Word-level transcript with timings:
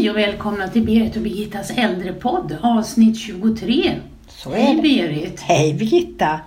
Hej 0.00 0.10
och 0.10 0.16
välkomna 0.16 0.68
till 0.68 0.86
Berit 0.86 1.16
och 1.16 1.22
Birgittas 1.22 1.70
äldrepodd 1.70 2.56
avsnitt 2.62 3.18
23. 3.18 3.92
Så 4.28 4.52
är 4.52 4.56
Hej 4.56 4.76
det. 4.76 4.82
Berit! 4.82 5.40
Hej 5.40 5.74
Birgitta! 5.74 6.40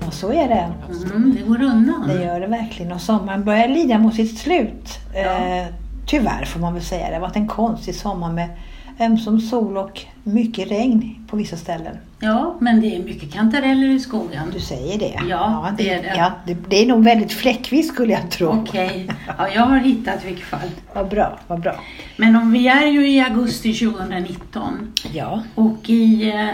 Ja, 0.00 0.10
så 0.10 0.32
är 0.32 0.48
det. 0.48 0.72
Mm, 1.14 1.36
det 1.36 1.42
går 1.42 1.62
undan. 1.62 2.08
Det 2.08 2.24
gör 2.24 2.40
det 2.40 2.46
verkligen. 2.46 2.92
Och 2.92 3.00
sommaren 3.00 3.44
börjar 3.44 3.68
lida 3.68 3.98
mot 3.98 4.14
sitt 4.14 4.38
slut. 4.38 4.98
Ja. 5.14 5.20
Eh, 5.20 5.66
tyvärr 6.06 6.44
får 6.44 6.60
man 6.60 6.74
väl 6.74 6.82
säga. 6.82 7.08
Det 7.08 7.14
har 7.14 7.20
varit 7.20 7.36
en 7.36 7.48
konstig 7.48 7.94
sommar 7.94 8.32
med 8.32 8.48
ömsom 9.00 9.40
sol 9.40 9.76
och 9.76 10.00
mycket 10.22 10.70
regn 10.70 11.26
på 11.26 11.36
vissa 11.36 11.56
ställen. 11.56 11.96
Ja, 12.20 12.56
men 12.60 12.80
det 12.80 12.96
är 12.96 13.02
mycket 13.02 13.32
kantareller 13.32 13.88
i 13.88 14.00
skogen. 14.00 14.50
Du 14.52 14.60
säger 14.60 14.98
det? 14.98 15.20
Ja, 15.28 15.70
det 15.78 15.90
är 15.90 16.02
det. 16.02 16.14
Ja, 16.16 16.32
det, 16.46 16.56
det 16.68 16.82
är 16.82 16.86
nog 16.86 17.04
väldigt 17.04 17.32
fläckvis 17.32 17.88
skulle 17.88 18.12
jag 18.12 18.30
tro. 18.30 18.48
Okej, 18.48 19.08
ja, 19.38 19.48
jag 19.54 19.62
har 19.62 19.78
hittat 19.78 20.24
i 20.24 20.26
vilket 20.26 20.46
fall. 20.46 20.68
Vad 20.94 21.08
bra, 21.08 21.38
vad 21.46 21.60
bra. 21.60 21.80
Men 22.16 22.36
om 22.36 22.52
vi 22.52 22.68
är 22.68 22.86
ju 22.86 23.08
i 23.08 23.20
augusti 23.20 23.74
2019 23.74 24.92
Ja, 25.12 25.42
och 25.54 25.90
i 25.90 26.28
eh, 26.28 26.48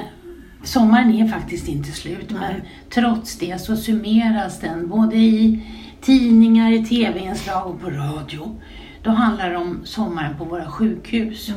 sommaren 0.63 1.15
är 1.15 1.29
faktiskt 1.29 1.69
inte 1.69 1.93
slut. 1.93 2.31
Men 2.31 2.55
trots 2.95 3.39
det 3.39 3.61
så 3.61 3.77
summeras 3.77 4.61
den 4.61 4.89
både 4.89 5.17
i 5.17 5.63
tidningar, 6.01 6.73
i 6.73 6.85
tv-inslag 6.85 7.67
och 7.67 7.81
på 7.81 7.91
radio. 7.91 8.61
Då 9.03 9.11
handlar 9.11 9.51
det 9.51 9.57
om 9.57 9.81
sommaren 9.85 10.37
på 10.39 10.45
våra 10.45 10.67
sjukhus. 10.67 11.51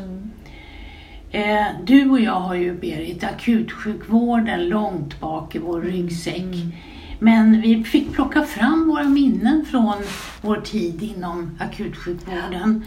Eh, 1.34 1.66
du 1.86 2.10
och 2.10 2.20
jag 2.20 2.40
har 2.40 2.56
ju 2.56 2.80
Berit 2.80 3.24
akutsjukvården 3.24 4.68
långt 4.70 5.20
bak 5.20 5.56
i 5.56 5.60
vår 5.60 5.82
ryggsäck. 5.82 6.46
Men 7.20 7.62
vi 7.62 7.84
fick 7.84 8.12
plocka 8.12 8.42
fram 8.44 8.88
våra 8.88 9.04
minnen 9.04 9.66
från 9.66 9.94
vår 10.42 10.58
tid 10.62 11.04
inom 11.04 11.58
akutsjukvården. 11.60 12.86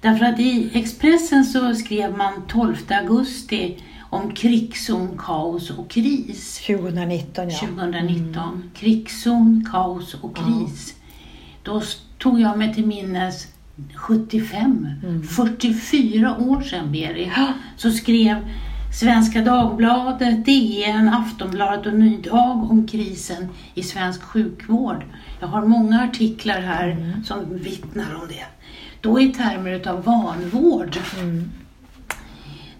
Därför 0.00 0.24
att 0.24 0.40
i 0.40 0.70
Expressen 0.74 1.44
så 1.44 1.74
skrev 1.74 2.16
man 2.16 2.32
12 2.48 2.76
augusti 2.88 3.78
om 4.10 4.30
krigszon, 4.34 5.08
kaos 5.18 5.70
och 5.70 5.90
kris. 5.90 6.58
2019 6.66 7.48
ja. 7.50 7.58
2019. 7.58 8.70
Krigszon, 8.74 9.68
kaos 9.70 10.14
och 10.14 10.36
kris. 10.36 10.94
Då 11.62 11.78
s- 11.78 12.00
tog 12.18 12.40
jag 12.40 12.58
mig 12.58 12.74
till 12.74 12.86
minnes 12.86 13.46
75, 13.94 14.88
44 15.36 16.36
år 16.38 16.60
sedan 16.60 16.92
Berit, 16.92 17.32
så 17.76 17.90
skrev 17.90 18.36
Svenska 19.00 19.40
Dagbladet, 19.40 20.46
DN, 20.46 21.08
Aftonbladet 21.08 21.86
och 21.86 21.94
Ny 21.94 22.16
Dag 22.16 22.70
om 22.70 22.86
krisen 22.86 23.48
i 23.74 23.82
svensk 23.82 24.22
sjukvård. 24.22 25.04
Jag 25.40 25.48
har 25.48 25.66
många 25.66 26.02
artiklar 26.02 26.60
här 26.60 27.16
som 27.24 27.58
vittnar 27.58 28.14
om 28.14 28.28
det. 28.28 28.44
Då 29.00 29.20
i 29.20 29.32
termer 29.32 29.72
utav 29.72 30.04
vanvård. 30.04 30.98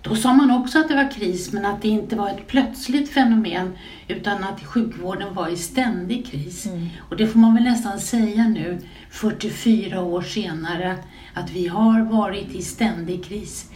Då 0.03 0.17
sa 0.17 0.33
man 0.34 0.50
också 0.50 0.78
att 0.78 0.89
det 0.89 0.95
var 0.95 1.11
kris 1.11 1.53
men 1.53 1.64
att 1.64 1.83
det 1.83 1.89
inte 1.89 2.17
var 2.17 2.28
ett 2.28 2.47
plötsligt 2.47 3.11
fenomen 3.11 3.72
utan 4.08 4.45
att 4.45 4.64
sjukvården 4.64 5.34
var 5.34 5.48
i 5.48 5.56
ständig 5.56 6.27
kris. 6.27 6.67
Och 7.08 7.17
det 7.17 7.27
får 7.27 7.39
man 7.39 7.55
väl 7.55 7.64
nästan 7.64 8.00
säga 8.00 8.48
nu 8.48 8.78
44 9.11 10.03
år 10.03 10.23
senare 10.23 10.97
att 11.34 11.50
vi 11.50 11.69
har 11.69 12.03
varit 12.05 12.55
i 12.55 12.62
ständig 12.62 13.25
kris. 13.25 13.70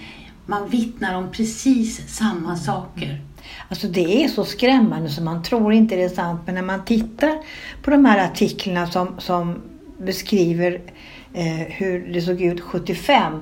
Man 0.47 0.69
vittnar 0.69 1.15
om 1.15 1.31
precis 1.33 2.17
samma 2.17 2.57
saker. 2.57 3.21
Alltså 3.69 3.89
det 3.89 4.25
är 4.25 4.29
så 4.29 4.45
skrämmande 4.45 5.09
så 5.09 5.23
man 5.23 5.43
tror 5.43 5.73
inte 5.73 5.97
det 5.97 6.03
är 6.03 6.09
sant. 6.09 6.41
Men 6.47 6.55
när 6.55 6.63
man 6.63 6.85
tittar 6.85 7.33
på 7.83 7.91
de 7.91 8.05
här 8.05 8.25
artiklarna 8.31 8.87
som, 8.87 9.15
som 9.19 9.63
beskriver 9.99 10.81
eh, 11.35 11.67
hur 11.69 12.13
det 12.13 12.21
såg 12.23 12.43
ut 12.43 12.61
75. 12.61 13.33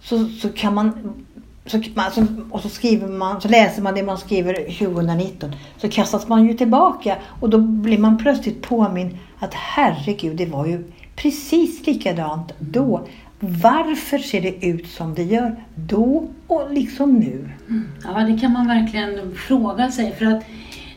Så, 0.00 0.28
så 0.28 0.48
kan 0.48 0.74
man, 0.74 1.14
så, 1.68 1.82
man 1.94 2.10
så, 2.10 2.26
och 2.50 2.60
så, 2.60 2.68
skriver 2.68 3.08
man, 3.08 3.40
så 3.40 3.48
läser 3.48 3.82
man 3.82 3.94
det 3.94 4.02
man 4.02 4.18
skriver 4.18 4.54
2019. 4.54 5.52
Så 5.76 5.88
kastas 5.88 6.28
man 6.28 6.46
ju 6.46 6.54
tillbaka 6.54 7.16
och 7.40 7.50
då 7.50 7.58
blir 7.58 7.98
man 7.98 8.18
plötsligt 8.18 8.62
påminn 8.62 9.18
att 9.38 9.54
herregud, 9.54 10.36
det 10.36 10.46
var 10.46 10.66
ju 10.66 10.84
precis 11.16 11.86
likadant 11.86 12.52
då. 12.58 13.06
Varför 13.40 14.18
ser 14.18 14.40
det 14.40 14.66
ut 14.66 14.88
som 14.88 15.14
det 15.14 15.22
gör 15.22 15.64
då 15.74 16.28
och 16.46 16.72
liksom 16.72 17.14
nu? 17.14 17.50
Mm. 17.68 17.88
Ja, 18.04 18.20
det 18.20 18.38
kan 18.38 18.52
man 18.52 18.66
verkligen 18.66 19.34
fråga 19.34 19.90
sig. 19.90 20.14
För 20.18 20.26
att 20.26 20.44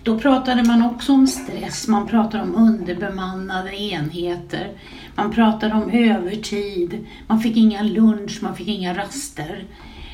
då 0.04 0.20
pratade 0.20 0.64
man 0.64 0.86
också 0.86 1.14
om 1.14 1.28
stress, 1.28 1.88
man 1.88 2.08
pratade 2.08 2.44
om 2.44 2.56
underbemannade 2.56 3.76
enheter, 3.76 4.72
man 5.16 5.32
pratade 5.32 5.74
om 5.74 5.90
övertid, 5.90 7.08
man 7.28 7.40
fick 7.40 7.58
inga 7.58 7.84
lunch, 7.84 8.40
man 8.44 8.56
fick 8.56 8.68
inga 8.68 8.98
raster. 8.98 9.64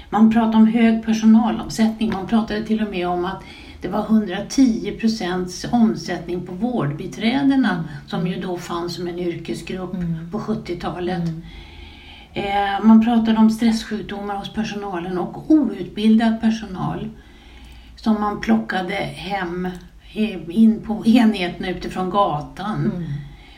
Man 0.09 0.31
pratade 0.31 0.57
om 0.57 0.67
hög 0.67 1.05
personalomsättning, 1.05 2.13
man 2.13 2.27
pratade 2.27 2.63
till 2.63 2.81
och 2.81 2.91
med 2.91 3.07
om 3.07 3.25
att 3.25 3.43
det 3.81 3.87
var 3.87 3.99
110 4.05 4.97
procents 4.99 5.65
omsättning 5.71 6.45
på 6.45 6.53
vårdbiträdena 6.53 7.83
som 8.07 8.27
ju 8.27 8.41
då 8.41 8.57
fanns 8.57 8.95
som 8.95 9.07
en 9.07 9.19
yrkesgrupp 9.19 9.91
på 10.31 10.39
70-talet. 10.39 11.23
Eh, 12.33 12.83
Man 12.83 13.05
pratade 13.05 13.37
om 13.37 13.49
stresssjukdomar 13.49 14.35
hos 14.35 14.53
personalen 14.53 15.17
och 15.17 15.51
outbildad 15.51 16.41
personal 16.41 17.09
som 17.95 18.21
man 18.21 18.41
plockade 18.41 18.93
hem 18.95 19.67
in 20.49 20.81
på 20.81 21.05
enheterna 21.05 21.69
utifrån 21.69 22.09
gatan. 22.09 22.91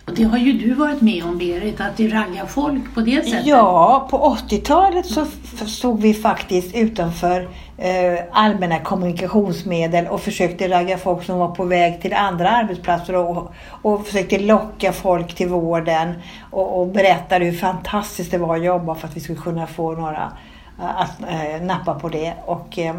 Och 0.10 0.16
det 0.16 0.24
har 0.24 0.38
ju 0.38 0.54
du 0.54 0.74
varit 0.74 1.02
med 1.02 1.24
om 1.24 1.38
Berit, 1.38 1.82
att 1.82 1.98
du 1.98 2.08
raggar 2.08 2.46
folk 2.46 2.94
på 2.94 3.02
det 3.02 3.26
sättet. 3.26 3.46
Ja, 3.46 4.08
på 4.12 4.38
80-talet 4.50 5.06
så 5.06 5.26
stod 5.66 6.02
vi 6.02 6.14
faktiskt 6.14 6.76
utanför 6.76 7.50
eh, 7.78 8.20
allmänna 8.32 8.80
kommunikationsmedel 8.80 10.08
och 10.08 10.22
försökte 10.22 10.70
ragga 10.70 10.98
folk 10.98 11.24
som 11.24 11.40
var 11.40 11.56
på 11.56 11.64
väg 11.64 12.02
till 12.02 12.14
andra 12.14 12.50
arbetsplatser 12.50 13.16
och, 13.16 13.54
och 13.82 14.06
försökte 14.06 14.40
locka 14.40 14.94
folk 14.94 15.36
till 15.36 15.48
vården 15.48 16.14
och, 16.52 16.82
och 16.82 16.88
berättade 16.88 17.46
hur 17.46 17.58
fantastiskt 17.58 18.32
det 18.32 18.38
var 18.38 18.56
att 18.56 18.64
jobba 18.64 18.96
för 18.96 19.08
att 19.08 19.16
vi 19.16 19.20
skulle 19.20 19.40
kunna 19.40 19.68
få 19.68 19.92
några 19.92 20.32
eh, 20.80 21.02
att 21.02 21.22
eh, 21.22 21.62
nappa 21.62 21.94
på 21.94 22.10
det. 22.10 22.34
Och, 22.46 22.80
eh, 22.80 22.96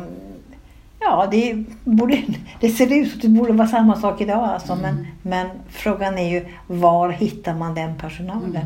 Ja, 1.01 1.29
det, 1.31 1.65
borde, 1.85 2.23
det 2.61 2.69
ser 2.69 3.01
ut 3.03 3.15
att 3.15 3.23
det 3.23 3.29
borde 3.29 3.53
vara 3.53 3.69
samma 3.69 3.97
sak 3.97 4.21
idag 4.21 4.45
alltså, 4.45 4.77
men, 4.77 5.07
men 5.23 5.47
frågan 5.69 6.19
är 6.19 6.31
ju 6.31 6.47
var 6.67 7.11
hittar 7.11 7.55
man 7.55 7.75
den 7.75 7.99
personalen? 7.99 8.65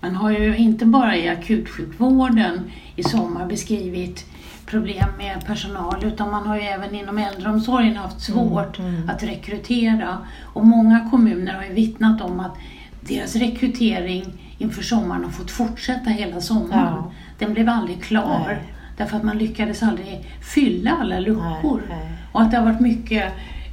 Man 0.00 0.14
har 0.14 0.30
ju 0.30 0.56
inte 0.56 0.86
bara 0.86 1.16
i 1.16 1.28
akutsjukvården 1.28 2.70
i 2.96 3.02
sommar 3.02 3.46
beskrivit 3.46 4.26
problem 4.66 5.08
med 5.18 5.46
personal 5.46 6.04
utan 6.04 6.30
man 6.30 6.46
har 6.46 6.56
ju 6.56 6.62
även 6.62 6.94
inom 6.94 7.18
äldreomsorgen 7.18 7.96
haft 7.96 8.20
svårt 8.20 8.78
att 9.08 9.22
rekrytera. 9.22 10.18
Och 10.42 10.66
många 10.66 11.10
kommuner 11.10 11.54
har 11.54 11.64
ju 11.64 11.72
vittnat 11.72 12.20
om 12.20 12.40
att 12.40 12.56
deras 13.00 13.36
rekrytering 13.36 14.24
inför 14.58 14.82
sommaren 14.82 15.24
har 15.24 15.30
fått 15.30 15.50
fortsätta 15.50 16.10
hela 16.10 16.40
sommaren. 16.40 16.94
Ja. 16.96 17.12
Den 17.38 17.54
blev 17.54 17.68
aldrig 17.68 18.02
klar 18.02 18.44
Nej. 18.46 18.77
Därför 18.98 19.16
att 19.16 19.24
man 19.24 19.38
lyckades 19.38 19.82
aldrig 19.82 20.24
fylla 20.54 20.96
alla 21.00 21.20
luckor. 21.20 21.82
Nej, 21.88 21.98
nej. 21.98 22.18
Och 22.32 22.40
att 22.40 22.50
det 22.50 22.56
har 22.56 22.64
varit 22.64 22.80
mycket 22.80 23.24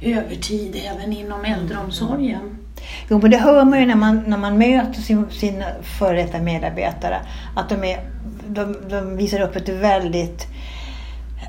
övertid 0.02 0.82
även 0.84 1.12
inom 1.12 1.44
äldreomsorgen. 1.44 2.58
Jo, 3.08 3.18
men 3.22 3.30
det 3.30 3.36
hör 3.36 3.64
man 3.64 3.80
ju 3.80 3.86
när 3.86 3.94
man, 3.94 4.24
när 4.26 4.38
man 4.38 4.58
möter 4.58 5.00
sin, 5.00 5.30
sina 5.30 5.64
före 5.82 6.22
detta 6.22 6.38
medarbetare. 6.38 7.20
Att 7.56 7.68
de, 7.68 7.84
är, 7.84 8.00
de, 8.48 8.76
de 8.88 9.16
visar 9.16 9.40
upp 9.40 9.56
ett 9.56 9.68
väldigt 9.68 10.46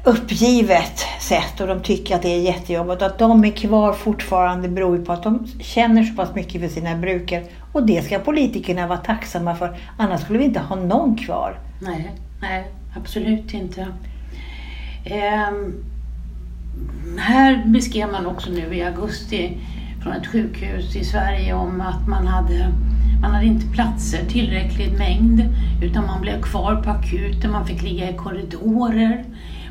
uppgivet 0.03 1.05
sätt 1.19 1.61
och 1.61 1.67
de 1.67 1.81
tycker 1.81 2.15
att 2.15 2.21
det 2.21 2.29
är 2.29 2.41
jättejobbigt. 2.41 3.01
Att 3.01 3.19
de 3.19 3.45
är 3.45 3.51
kvar 3.51 3.93
fortfarande 3.93 4.69
beror 4.69 5.05
på 5.05 5.13
att 5.13 5.23
de 5.23 5.47
känner 5.59 6.03
så 6.03 6.15
pass 6.15 6.35
mycket 6.35 6.61
för 6.61 6.67
sina 6.67 6.95
brukare. 6.95 7.43
Och 7.73 7.85
det 7.85 8.05
ska 8.05 8.19
politikerna 8.19 8.87
vara 8.87 8.99
tacksamma 8.99 9.55
för. 9.55 9.77
Annars 9.97 10.21
skulle 10.21 10.39
vi 10.39 10.45
inte 10.45 10.59
ha 10.59 10.75
någon 10.75 11.15
kvar. 11.15 11.59
Nej, 11.81 12.11
nej 12.41 12.71
absolut 12.97 13.53
inte. 13.53 13.87
Ehm, 15.05 15.83
här 17.17 17.63
beskrev 17.65 18.11
man 18.11 18.25
också 18.25 18.49
nu 18.49 18.75
i 18.75 18.83
augusti 18.83 19.57
från 20.03 20.13
ett 20.13 20.27
sjukhus 20.27 20.95
i 20.95 21.05
Sverige 21.05 21.53
om 21.53 21.81
att 21.81 22.07
man 22.07 22.27
hade, 22.27 22.71
man 23.21 23.31
hade 23.31 23.45
inte 23.45 23.67
platser 23.67 24.25
tillräcklig 24.25 24.91
mängd 24.97 25.43
utan 25.81 26.05
man 26.05 26.21
blev 26.21 26.41
kvar 26.41 26.75
på 26.75 26.89
akuten, 26.89 27.51
man 27.51 27.67
fick 27.67 27.81
ligga 27.81 28.09
i 28.09 28.13
korridorer, 28.13 29.25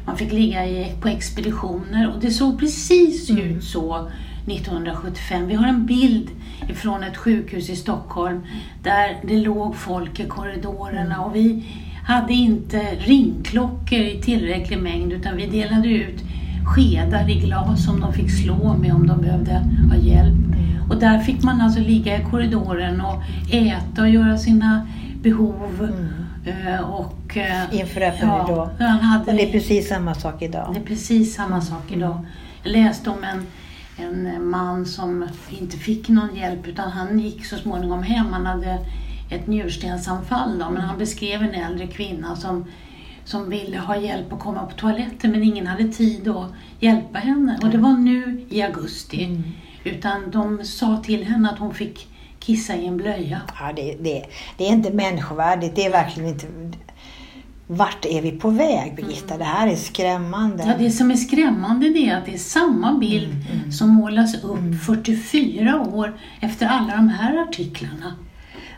man 0.07 0.17
fick 0.17 0.33
ligga 0.33 0.67
i, 0.67 0.93
på 1.01 1.09
expeditioner 1.09 2.15
och 2.15 2.21
det 2.21 2.31
såg 2.31 2.59
precis 2.59 3.31
ut 3.31 3.65
så 3.65 4.11
1975. 4.47 5.47
Vi 5.47 5.55
har 5.55 5.67
en 5.67 5.87
bild 5.87 6.31
ifrån 6.69 7.03
ett 7.03 7.17
sjukhus 7.17 7.71
i 7.71 7.77
Stockholm 7.77 8.47
där 8.83 9.17
det 9.23 9.37
låg 9.37 9.77
folk 9.77 10.21
i 10.21 10.25
korridorerna 10.25 11.25
och 11.25 11.37
vi 11.37 11.65
hade 12.07 12.33
inte 12.33 12.79
ringklockor 12.99 13.99
i 13.99 14.21
tillräcklig 14.23 14.79
mängd 14.83 15.13
utan 15.13 15.37
vi 15.37 15.47
delade 15.47 15.89
ut 15.89 16.23
skedar 16.67 17.31
i 17.31 17.35
glas 17.35 17.85
som 17.85 18.01
de 18.01 18.13
fick 18.13 18.31
slå 18.31 18.77
med 18.77 18.95
om 18.95 19.07
de 19.07 19.21
behövde 19.21 19.53
ha 19.91 19.97
hjälp. 19.97 20.35
Mm. 20.35 20.91
Och 20.91 20.97
där 20.97 21.19
fick 21.19 21.43
man 21.43 21.61
alltså 21.61 21.81
ligga 21.81 22.21
i 22.21 22.25
korridoren 22.31 23.01
och 23.01 23.23
äta 23.55 24.03
och 24.03 24.09
göra 24.09 24.39
sina 24.39 24.87
behov. 25.23 25.89
Eh, 26.47 26.81
Och, 26.81 27.37
eh, 27.37 27.63
Mm. 27.65 27.81
Inför 27.81 28.01
öppen 28.01 28.29
ridå. 28.31 28.71
ja, 28.79 28.87
han 28.87 29.01
hade, 29.01 29.31
Och 29.31 29.37
det 29.37 29.49
är 29.49 29.53
precis 29.53 29.89
samma 29.89 30.15
sak 30.15 30.43
idag. 30.43 30.71
det 30.75 30.81
är 30.81 30.85
precis 30.85 31.35
samma 31.35 31.61
sak 31.61 31.93
idag. 31.93 32.27
Jag 32.63 32.73
läste 32.73 33.11
om 33.11 33.25
en, 33.25 33.47
en 34.07 34.49
man 34.49 34.87
som 34.87 35.29
inte 35.61 35.77
fick 35.77 36.09
någon 36.09 36.37
hjälp 36.37 36.67
utan 36.69 36.91
han 36.91 37.19
gick 37.19 37.47
så 37.47 37.57
småningom 37.57 38.03
hem. 38.03 38.27
Han 38.33 38.47
hade 38.47 38.79
ett 39.31 39.47
njurstensanfall 39.47 40.59
då, 40.59 40.71
men 40.71 40.83
han 40.83 40.99
beskrev 40.99 41.43
en 41.43 41.55
äldre 41.55 41.87
kvinna 41.87 42.37
som, 42.37 42.65
som 43.25 43.51
ville 43.51 43.79
ha 43.79 43.97
hjälp 43.97 44.33
att 44.33 44.41
komma 44.41 44.67
på 44.67 44.73
toaletten 44.77 45.31
men 45.31 45.43
ingen 45.43 45.67
hade 45.67 45.89
tid 45.89 46.29
att 46.29 46.51
hjälpa 46.81 47.19
henne. 47.19 47.59
Och 47.63 47.69
det 47.69 47.79
var 47.79 47.93
nu 47.93 48.47
i 48.49 48.63
augusti. 48.63 49.43
Utan 49.85 50.31
de 50.31 50.65
sa 50.65 51.03
till 51.05 51.25
henne 51.25 51.51
att 51.51 51.59
hon 51.59 51.75
fick 51.75 52.09
kissa 52.39 52.77
i 52.77 52.87
en 52.87 52.97
blöja. 52.97 53.41
Ja, 53.61 53.73
det, 53.77 53.97
det, 54.01 54.25
det 54.57 54.65
är 54.65 54.73
inte 54.73 54.91
människovärdigt. 54.91 55.77
Det 55.77 55.85
är 55.85 55.91
verkligen 55.91 56.29
inte... 56.29 56.47
Vart 57.69 58.05
är 58.05 58.23
vi 58.23 58.31
på 58.31 58.51
väg, 58.51 58.97
Birgitta? 58.97 59.39
Det 59.39 59.45
här 59.45 59.69
är 59.69 59.77
skrämmande. 59.77 60.65
Ja, 60.67 60.75
det 60.79 60.91
som 60.91 61.11
är 61.11 61.17
skrämmande 61.17 61.89
det 61.89 62.09
är 62.09 62.17
att 62.17 62.27
det 62.27 62.35
är 62.35 62.39
samma 62.39 62.99
bild 62.99 63.35
som 63.73 63.89
målas 63.89 64.45
upp 64.45 64.85
44 64.87 65.83
år 65.83 66.19
efter 66.41 66.67
alla 66.67 66.97
de 66.97 67.09
här 67.09 67.43
artiklarna. 67.43 68.15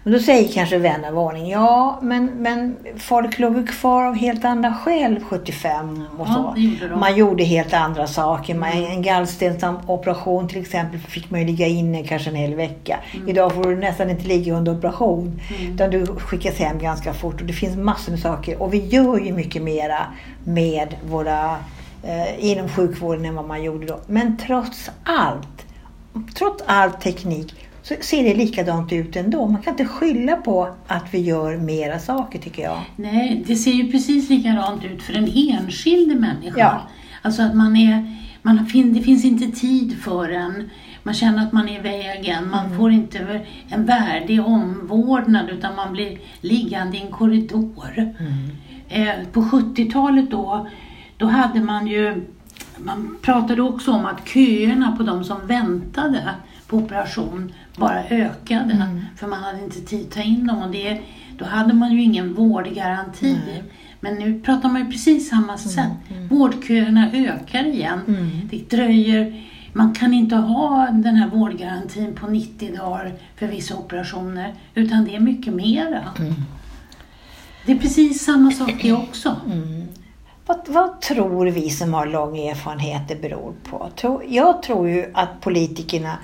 Men 0.09 0.19
då 0.19 0.23
säger 0.25 0.53
kanske 0.53 0.79
vän 0.79 1.05
av 1.05 1.19
ordning, 1.19 1.51
ja 1.51 1.99
men, 2.03 2.27
men 2.27 2.77
folk 2.99 3.39
låg 3.39 3.57
ju 3.57 3.67
kvar 3.67 4.05
av 4.05 4.15
helt 4.15 4.45
andra 4.45 4.75
skäl 4.75 5.21
75 5.25 6.03
och 6.19 6.27
Ja, 6.29 6.33
så. 6.35 6.53
det 6.55 6.61
gjorde 6.61 6.89
de. 6.89 7.01
Man 7.01 7.17
gjorde 7.17 7.45
helt 7.45 7.75
andra 7.75 8.07
saker. 8.07 8.55
Man, 8.55 8.69
en 8.69 9.03
gallstensoperation 9.03 10.49
till 10.49 10.61
exempel 10.61 11.01
fick 11.01 11.31
man 11.31 11.41
ju 11.41 11.47
ligga 11.47 11.67
inne 11.67 12.05
kanske 12.05 12.31
en 12.31 12.37
hel 12.37 12.55
vecka. 12.55 12.99
Mm. 13.15 13.29
Idag 13.29 13.55
får 13.55 13.65
du 13.65 13.77
nästan 13.77 14.11
inte 14.11 14.29
ligga 14.29 14.55
under 14.55 14.73
operation. 14.73 15.41
Utan 15.75 15.91
du 15.91 16.07
skickas 16.07 16.59
hem 16.59 16.79
ganska 16.79 17.15
fort 17.15 17.41
och 17.41 17.47
det 17.47 17.53
finns 17.53 17.77
massor 17.77 18.11
med 18.13 18.21
saker. 18.21 18.63
Och 18.63 18.75
vi 18.75 18.87
gör 18.87 19.19
ju 19.19 19.33
mycket 19.33 19.63
mera 19.63 20.07
med 20.45 20.95
våra 21.11 21.57
eh, 22.03 22.45
inom 22.45 22.69
sjukvården 22.69 23.25
än 23.25 23.35
vad 23.35 23.49
man 23.49 23.63
gjorde 23.63 23.87
då. 23.87 23.99
Men 24.07 24.37
trots 24.37 24.91
allt, 25.05 25.67
trots 26.35 26.63
all 26.67 26.91
teknik 26.91 27.55
så 27.89 27.95
ser 28.01 28.25
det 28.25 28.35
likadant 28.35 28.93
ut 28.93 29.17
ändå. 29.17 29.47
Man 29.47 29.63
kan 29.63 29.73
inte 29.73 29.85
skylla 29.85 30.37
på 30.37 30.75
att 30.87 31.15
vi 31.15 31.19
gör 31.19 31.57
mera 31.57 31.99
saker 31.99 32.39
tycker 32.39 32.63
jag. 32.63 32.81
Nej, 32.97 33.45
det 33.47 33.57
ser 33.57 33.71
ju 33.73 33.93
precis 33.93 34.31
likadant 34.31 34.85
ut 34.85 35.03
för 35.03 35.13
den 35.13 35.29
enskilde 35.35 36.15
människan. 36.15 36.59
Ja. 36.59 36.83
Alltså 37.23 37.43
att 37.43 37.55
man 37.55 37.77
är, 37.77 38.17
man 38.43 38.67
fin, 38.67 38.95
det 38.95 39.01
finns 39.01 39.25
inte 39.25 39.61
tid 39.61 39.99
för 40.03 40.29
en. 40.29 40.71
Man 41.03 41.15
känner 41.15 41.43
att 41.47 41.53
man 41.53 41.69
är 41.69 41.79
i 41.79 41.83
vägen. 41.83 42.51
Man 42.51 42.67
Mm. 42.67 42.79
får 42.79 42.93
inte 42.93 43.41
en 43.69 43.85
värdig 43.87 44.47
omvårdnad 44.47 45.51
utan 45.51 45.77
man 45.77 45.93
blir 45.93 46.19
liggande 46.41 46.97
i 46.97 47.01
en 47.01 47.11
korridor. 47.13 48.13
Mm. 48.19 48.51
Eh, 48.89 49.27
på 49.33 49.43
70-talet 49.43 50.31
då, 50.31 50.69
då 51.17 51.27
hade 51.27 51.61
man 51.61 51.87
ju, 51.87 52.27
man 52.79 53.17
pratade 53.23 53.63
också 53.63 53.93
om 53.93 54.07
att 54.07 54.29
köerna 54.29 54.97
på 54.97 55.03
de 55.03 55.25
som 55.25 55.47
väntade 55.47 56.35
på 56.69 56.77
operation 56.77 57.53
bara 57.77 58.05
ökade. 58.05 58.75
Mm. 58.75 59.01
För 59.17 59.27
man 59.27 59.43
hade 59.43 59.65
inte 59.65 59.81
tid 59.81 60.07
att 60.07 60.15
ta 60.15 60.21
in 60.21 60.47
dem 60.47 60.63
och 60.63 60.71
det, 60.71 61.01
då 61.39 61.45
hade 61.45 61.75
man 61.75 61.93
ju 61.93 62.03
ingen 62.03 62.35
vårdgaranti. 62.35 63.39
Men 64.01 64.15
nu 64.15 64.41
pratar 64.41 64.69
man 64.69 64.85
ju 64.85 64.91
precis 64.91 65.29
samma 65.29 65.59
sätt. 65.59 65.93
Vårdköerna 66.31 67.11
ökar 67.13 67.67
igen. 67.67 68.01
Mm. 68.09 68.31
Det 68.51 68.71
dröjer, 68.71 69.43
man 69.73 69.95
kan 69.95 70.15
inte 70.15 70.37
ha 70.37 70.87
den 70.91 71.17
här 71.17 71.29
vårdgarantin 71.29 72.15
på 72.15 72.27
90 72.27 72.77
dagar 72.77 73.13
för 73.37 73.47
vissa 73.47 73.77
operationer. 73.77 74.55
Utan 74.75 75.05
det 75.05 75.17
är 75.17 75.21
mycket 75.21 75.55
mera. 75.55 76.03
Det 77.67 77.73
är 77.73 77.79
precis 77.79 78.25
samma 78.25 78.51
sak 78.51 78.75
det 78.83 78.93
också. 78.93 79.37
Vad, 80.47 80.69
vad 80.69 81.01
tror 81.01 81.47
vi 81.47 81.71
som 81.71 81.95
har 81.95 82.07
lång 82.07 82.39
erfarenhet 82.39 83.09
det 83.09 83.23
beror 83.23 83.55
på? 83.71 83.91
Jag 84.29 84.63
tror 84.63 84.89
ju 84.89 85.11
att 85.15 85.41
politikerna, 85.41 86.19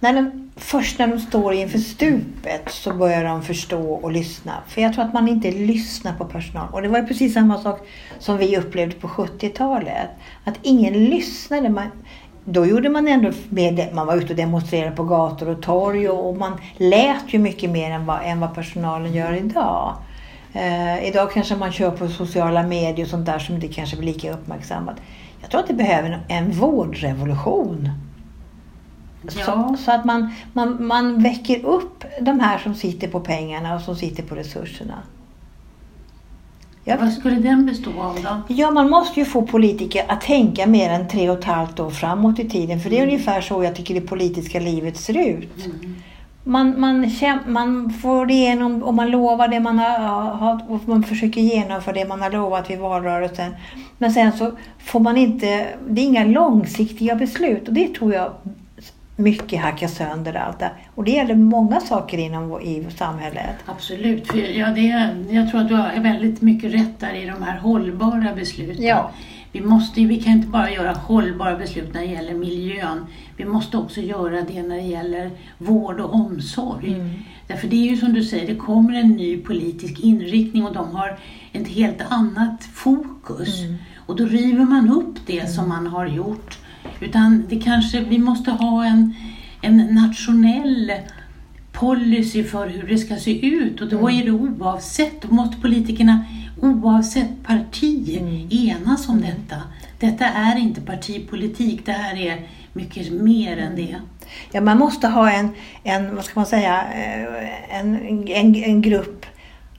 när 0.00 0.12
de, 0.12 0.50
först 0.56 0.98
när 0.98 1.06
de 1.06 1.18
står 1.18 1.54
inför 1.54 1.78
stupet 1.78 2.70
så 2.70 2.94
börjar 2.94 3.24
de 3.24 3.42
förstå 3.42 3.92
och 3.92 4.12
lyssna. 4.12 4.52
För 4.68 4.80
jag 4.80 4.94
tror 4.94 5.04
att 5.04 5.12
man 5.12 5.28
inte 5.28 5.50
lyssnar 5.50 6.14
på 6.14 6.24
personal. 6.24 6.68
Och 6.72 6.82
det 6.82 6.88
var 6.88 6.98
ju 6.98 7.06
precis 7.06 7.34
samma 7.34 7.58
sak 7.58 7.88
som 8.18 8.38
vi 8.38 8.56
upplevde 8.56 8.94
på 8.94 9.08
70-talet. 9.08 10.08
Att 10.44 10.54
ingen 10.62 11.04
lyssnade. 11.04 11.68
Man, 11.68 11.86
då 12.44 12.66
gjorde 12.66 12.88
man 12.88 13.08
ändå 13.08 13.32
mer, 13.48 13.92
man 13.92 14.06
var 14.06 14.16
ute 14.16 14.32
och 14.32 14.36
demonstrerade 14.36 14.96
på 14.96 15.04
gator 15.04 15.48
och 15.48 15.62
torg 15.62 16.08
och, 16.08 16.28
och 16.28 16.36
man 16.36 16.60
lät 16.76 17.24
ju 17.34 17.38
mycket 17.38 17.70
mer 17.70 17.90
än 17.90 18.06
vad, 18.06 18.20
än 18.24 18.40
vad 18.40 18.54
personalen 18.54 19.14
gör 19.14 19.32
idag. 19.32 19.94
Eh, 20.52 21.08
idag 21.08 21.32
kanske 21.32 21.56
man 21.56 21.72
kör 21.72 21.90
på 21.90 22.08
sociala 22.08 22.62
medier 22.62 23.04
och 23.04 23.10
sånt 23.10 23.26
där 23.26 23.38
som 23.38 23.54
inte 23.54 23.68
kanske 23.68 23.96
blir 23.96 24.12
lika 24.12 24.32
uppmärksammat. 24.32 24.96
Jag 25.40 25.50
tror 25.50 25.60
att 25.60 25.68
det 25.68 25.74
behöver 25.74 26.10
en, 26.10 26.20
en 26.28 26.50
vårdrevolution. 26.50 27.90
Ja. 29.22 29.44
Så, 29.44 29.76
så 29.84 29.92
att 29.92 30.04
man, 30.04 30.30
man, 30.52 30.86
man 30.86 31.22
väcker 31.22 31.64
upp 31.64 32.04
de 32.20 32.40
här 32.40 32.58
som 32.58 32.74
sitter 32.74 33.08
på 33.08 33.20
pengarna 33.20 33.74
och 33.74 33.80
som 33.80 33.96
sitter 33.96 34.22
på 34.22 34.34
resurserna. 34.34 35.02
Ja. 36.84 36.96
Vad 37.00 37.12
skulle 37.12 37.36
den 37.36 37.66
bestå 37.66 37.90
av 38.00 38.18
då? 38.22 38.54
Ja, 38.54 38.70
man 38.70 38.90
måste 38.90 39.20
ju 39.20 39.26
få 39.26 39.42
politiker 39.42 40.04
att 40.08 40.20
tänka 40.20 40.66
mer 40.66 40.90
än 40.90 41.08
tre 41.08 41.30
och 41.30 41.38
ett 41.38 41.44
halvt 41.44 41.80
år 41.80 41.90
framåt 41.90 42.38
i 42.38 42.48
tiden. 42.48 42.80
För 42.80 42.90
det 42.90 42.98
är 42.98 43.02
ungefär 43.02 43.40
så 43.40 43.64
jag 43.64 43.76
tycker 43.76 43.94
det 43.94 44.00
politiska 44.00 44.60
livet 44.60 44.96
ser 44.96 45.28
ut. 45.28 45.68
Man, 46.44 46.80
man, 46.80 47.04
käm- 47.04 47.46
man 47.46 47.90
får 47.90 48.30
igenom 48.30 48.82
och 48.82 48.94
man 48.94 49.10
lovar 49.10 49.48
det 49.48 49.60
man 49.60 49.78
har, 49.78 49.98
har 50.34 50.60
och 50.68 50.88
man 50.88 51.02
försöker 51.02 51.40
genomföra 51.40 51.94
det 51.94 52.08
man 52.08 52.22
har 52.22 52.30
lovat 52.30 52.70
vid 52.70 52.78
valrörelsen. 52.78 53.54
Men 53.98 54.12
sen 54.12 54.32
så 54.32 54.52
får 54.78 55.00
man 55.00 55.16
inte, 55.16 55.66
det 55.88 56.00
är 56.00 56.04
inga 56.04 56.24
långsiktiga 56.24 57.14
beslut 57.14 57.68
och 57.68 57.74
det 57.74 57.94
tror 57.94 58.14
jag 58.14 58.32
mycket 59.18 59.60
hackar 59.60 59.88
sönder 59.88 60.34
allt 60.34 60.58
det. 60.58 60.70
Och 60.94 61.04
det 61.04 61.10
gäller 61.10 61.34
många 61.34 61.80
saker 61.80 62.18
inom 62.18 62.48
vår- 62.48 62.62
i 62.62 62.86
samhället. 62.96 63.56
Absolut. 63.66 64.26
För 64.26 64.38
ja, 64.38 64.70
det, 64.70 65.14
jag 65.30 65.50
tror 65.50 65.60
att 65.60 65.68
du 65.68 65.74
har 65.74 66.00
väldigt 66.00 66.42
mycket 66.42 66.74
rätt 66.74 67.00
där 67.00 67.14
i 67.14 67.26
de 67.26 67.42
här 67.42 67.58
hållbara 67.58 68.34
besluten. 68.36 68.84
Ja. 68.84 69.10
Vi, 69.52 69.60
måste, 69.60 70.00
vi 70.04 70.22
kan 70.22 70.32
inte 70.32 70.48
bara 70.48 70.70
göra 70.70 70.92
hållbara 70.92 71.56
beslut 71.56 71.94
när 71.94 72.00
det 72.00 72.06
gäller 72.06 72.34
miljön. 72.34 73.06
Vi 73.36 73.44
måste 73.44 73.76
också 73.76 74.00
göra 74.00 74.42
det 74.42 74.62
när 74.62 74.76
det 74.76 74.82
gäller 74.82 75.30
vård 75.58 76.00
och 76.00 76.14
omsorg. 76.14 76.96
Därför 77.46 77.68
det 77.68 77.76
är 77.76 77.90
ju 77.90 77.96
som 77.96 78.12
du 78.12 78.24
säger, 78.24 78.46
det 78.46 78.54
kommer 78.54 78.94
en 79.00 79.08
ny 79.08 79.36
politisk 79.36 80.00
inriktning 80.00 80.66
och 80.66 80.74
de 80.74 80.90
har 80.96 81.18
ett 81.52 81.68
helt 81.68 82.02
annat 82.08 82.64
fokus. 82.64 83.62
Och 84.06 84.16
då 84.16 84.24
river 84.24 84.64
man 84.64 84.88
upp 84.90 85.16
det 85.26 85.50
som 85.50 85.68
man 85.68 85.86
har 85.86 86.06
gjort. 86.06 86.58
Utan 87.00 87.44
det 87.48 87.60
kanske, 87.60 88.00
vi 88.00 88.18
måste 88.18 88.50
ha 88.50 88.84
en, 88.84 89.14
en 89.62 89.76
nationell 89.76 90.92
policy 91.72 92.44
för 92.44 92.68
hur 92.68 92.88
det 92.88 92.98
ska 92.98 93.16
se 93.16 93.46
ut 93.46 93.80
och 93.80 93.88
då 93.88 94.10
är 94.10 94.24
det 94.24 94.30
oavsett, 94.30 95.22
då 95.22 95.34
måste 95.34 95.60
politikerna 95.60 96.24
oavsett 96.60 97.42
parti 97.46 98.20
enas 98.50 99.08
om 99.08 99.20
detta. 99.20 99.62
Detta 99.98 100.24
är 100.24 100.58
inte 100.58 100.80
partipolitik, 100.80 101.86
det 101.86 101.92
här 101.92 102.16
är 102.16 102.46
mycket 102.72 103.12
mer 103.12 103.56
än 103.56 103.76
det. 103.76 103.96
Ja, 104.52 104.60
man 104.60 104.78
måste 104.78 105.08
ha 105.08 105.30
en, 105.30 105.48
en 105.82 106.16
vad 106.16 106.24
ska 106.24 106.40
man 106.40 106.46
säga, 106.46 106.82
eh, 106.92 107.78
en, 107.78 108.28
en, 108.28 108.54
en 108.54 108.82
grupp 108.82 109.26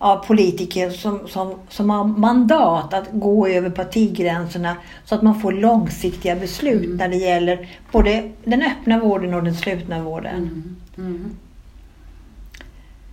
av 0.01 0.25
politiker 0.25 0.89
som, 0.89 1.27
som, 1.27 1.53
som 1.69 1.89
har 1.89 2.03
mandat 2.03 2.93
att 2.93 3.07
gå 3.11 3.47
över 3.47 3.69
partigränserna 3.69 4.75
så 5.05 5.15
att 5.15 5.21
man 5.21 5.41
får 5.41 5.51
långsiktiga 5.51 6.35
beslut 6.35 6.99
när 6.99 7.09
det 7.09 7.15
gäller 7.15 7.69
både 7.91 8.31
den 8.43 8.61
öppna 8.61 8.99
vården 8.99 9.33
och 9.33 9.43
den 9.43 9.55
slutna 9.55 10.03
vården. 10.03 10.35
Mm. 10.35 10.75
Mm. 10.97 11.35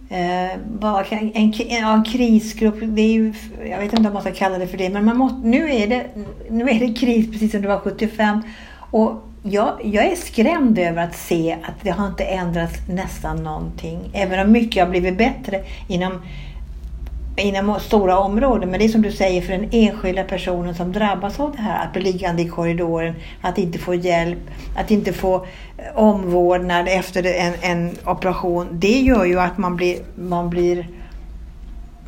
Eh, 0.09 1.13
en, 1.13 1.33
en, 1.35 1.53
en 1.71 2.05
krisgrupp, 2.05 2.77
det 2.81 3.03
är 3.03 3.13
ju, 3.13 3.35
jag 3.71 3.79
vet 3.79 3.93
inte 3.93 4.09
om 4.09 4.15
man 4.15 4.23
ska 4.23 4.33
kalla 4.33 4.59
det 4.59 4.67
för 4.67 4.79
det, 4.79 4.91
men 4.91 5.05
man 5.05 5.17
måste, 5.17 5.39
nu, 5.39 5.75
är 5.75 5.87
det, 5.87 6.07
nu 6.51 6.69
är 6.71 6.81
det 6.81 6.95
kris 6.95 7.31
precis 7.33 7.53
som 7.53 7.63
det 7.63 7.69
var 7.69 7.79
75. 7.79 8.43
Och 8.91 9.13
jag, 9.43 9.81
jag 9.85 10.07
är 10.07 10.17
skrämd 10.17 10.79
över 10.79 11.05
att 11.05 11.17
se 11.17 11.53
att 11.63 11.83
det 11.83 11.91
har 11.91 12.07
inte 12.07 12.25
ändrats 12.25 12.89
nästan 12.89 13.45
någonting. 13.45 14.11
Även 14.13 14.47
om 14.47 14.53
mycket 14.53 14.85
har 14.85 14.91
blivit 14.91 15.19
bättre 15.19 15.65
inom, 15.89 16.23
inom 17.37 17.81
stora 17.81 18.19
områden. 18.19 18.71
Men 18.71 18.79
det 18.79 18.85
är 18.85 18.89
som 18.89 19.03
du 19.03 19.13
säger, 19.13 19.43
för 19.43 19.53
den 19.53 19.69
enskilda 19.73 20.25
personen 20.25 20.75
som 20.75 20.93
drabbas 20.93 21.41
av 21.41 21.53
det 21.57 21.63
här, 21.63 21.85
att 21.85 21.93
bli 21.93 22.03
liggande 22.03 22.43
i 22.43 22.49
korridoren, 22.49 23.15
att 23.41 23.59
inte 23.59 23.79
få 23.79 23.95
hjälp, 23.95 24.39
att 24.77 24.91
inte 24.91 25.13
få 25.13 25.47
eh, 25.79 25.99
omvårdnad 25.99 26.89
efter 26.89 27.25
en, 27.25 27.55
en 27.61 27.97
operation. 28.05 28.69
Det 28.73 29.01
gör 29.01 29.25
ju 29.25 29.41
att 29.41 29.59
man 29.59 29.77
blir, 29.77 29.99
man 30.15 30.51
blir 30.51 30.87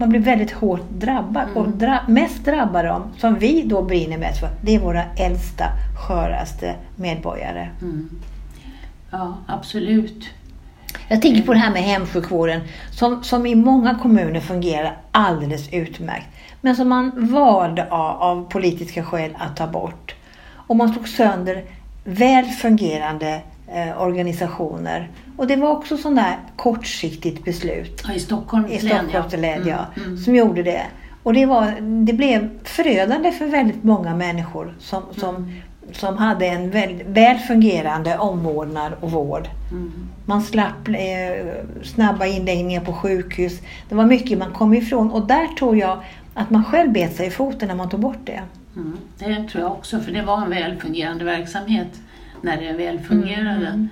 man 0.01 0.09
blir 0.09 0.21
väldigt 0.21 0.51
hårt 0.51 0.91
drabbad. 0.91 1.43
Mm. 1.43 1.57
Och 1.57 1.69
dra, 1.69 1.99
mest 2.09 2.45
drabbar 2.45 2.85
de, 2.85 3.03
som 3.19 3.35
vi 3.35 3.63
då 3.63 3.83
brinner 3.83 4.19
mest 4.19 4.41
för, 4.41 4.49
det 4.63 4.75
är 4.75 4.81
våra 4.81 5.05
äldsta, 5.17 5.65
sköraste 6.07 6.75
medborgare. 6.97 7.69
Mm. 7.83 8.11
Ja, 9.11 9.35
absolut. 9.47 10.31
Jag 11.09 11.23
tänker 11.23 11.43
på 11.43 11.53
det 11.53 11.59
här 11.59 11.71
med 11.73 11.83
hemsjukvården 11.83 12.61
som, 12.91 13.23
som 13.25 13.47
i 13.47 13.55
många 13.55 13.99
kommuner 14.03 14.41
fungerar 14.41 14.97
alldeles 15.13 15.73
utmärkt. 15.73 16.27
Men 16.61 16.77
som 16.77 16.89
man 16.89 17.13
valde 17.33 17.87
av, 17.91 18.23
av 18.23 18.51
politiska 18.51 19.05
skäl 19.05 19.37
att 19.39 19.57
ta 19.57 19.67
bort. 19.67 20.15
Och 20.67 20.77
man 20.77 20.93
slog 20.93 21.09
sönder 21.09 21.65
väl 22.05 22.45
fungerande 22.45 23.41
eh, 23.69 24.03
organisationer. 24.03 25.09
Och 25.37 25.47
det 25.47 25.57
var 25.57 25.71
också 25.71 25.97
sånt 25.97 26.17
där 26.17 26.37
kortsiktigt 26.57 27.45
beslut 27.45 28.03
Ja, 28.09 28.15
I 28.15 28.19
Stockholms 28.21 28.71
i 28.71 28.81
län, 28.81 29.09
Stockholms 29.09 29.33
län, 29.37 29.67
ja, 29.67 29.87
Mm, 29.97 30.09
mm. 30.09 30.19
som 30.19 30.35
gjorde 30.35 30.63
det. 30.63 30.83
Och 31.23 31.35
det, 31.35 31.47
var, 31.47 31.81
det 32.07 32.13
blev 32.13 32.49
förödande 32.65 33.33
för 33.33 33.47
väldigt 33.47 33.85
många 33.85 34.15
människor 34.17 34.75
som, 34.79 35.03
som, 35.17 35.37
Mm. 35.37 35.51
som 35.93 36.19
hade 36.19 36.47
en 36.47 36.71
väl, 36.71 37.03
väl 37.07 37.39
fungerande 37.39 38.19
omvårdnad 38.19 38.93
och 39.01 39.11
vård. 39.11 39.49
Man 40.29 40.43
slapp 40.43 40.89
eh, 40.89 41.65
snabba 41.83 42.27
inläggningar 42.27 42.81
på 42.81 42.93
sjukhus. 42.93 43.61
Det 43.89 43.95
var 43.95 44.05
mycket 44.05 44.39
man 44.39 44.53
kom 44.53 44.75
ifrån 44.75 45.11
och 45.11 45.27
där 45.27 45.47
tror 45.47 45.77
jag 45.77 46.03
att 46.35 46.51
man 46.51 46.65
själv 46.65 46.93
bet 46.93 47.17
sig 47.17 47.27
i 47.27 47.31
foten 47.31 47.69
när 47.69 47.75
man 47.75 47.89
tog 47.89 48.01
bort 48.01 48.19
det. 48.25 48.43
Mm. 48.77 48.97
Det 49.19 49.49
tror 49.49 49.63
jag 49.65 49.73
också, 49.73 50.01
för 50.01 50.13
det 50.13 50.23
var 50.23 50.43
en 50.43 50.51
väl 50.51 50.77
fungerande 50.77 51.25
verksamhet 51.25 52.01
när 52.43 52.61
det 52.61 52.73
väl 52.73 52.99
fungerade. 52.99 53.89